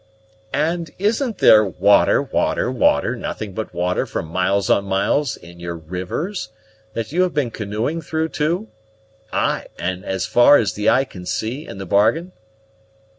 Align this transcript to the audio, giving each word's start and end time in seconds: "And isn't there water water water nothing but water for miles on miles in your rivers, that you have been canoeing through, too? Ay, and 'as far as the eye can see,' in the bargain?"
"And 0.55 0.89
isn't 0.97 1.37
there 1.37 1.63
water 1.63 2.23
water 2.23 2.71
water 2.71 3.15
nothing 3.15 3.53
but 3.53 3.71
water 3.71 4.07
for 4.07 4.23
miles 4.23 4.67
on 4.67 4.83
miles 4.85 5.37
in 5.37 5.59
your 5.59 5.75
rivers, 5.75 6.49
that 6.93 7.11
you 7.11 7.21
have 7.21 7.35
been 7.35 7.51
canoeing 7.51 8.01
through, 8.01 8.29
too? 8.29 8.69
Ay, 9.31 9.67
and 9.77 10.03
'as 10.03 10.25
far 10.25 10.57
as 10.57 10.73
the 10.73 10.89
eye 10.89 11.05
can 11.05 11.27
see,' 11.27 11.67
in 11.67 11.77
the 11.77 11.85
bargain?" 11.85 12.31